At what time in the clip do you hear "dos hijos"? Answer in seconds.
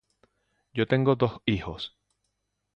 1.15-1.95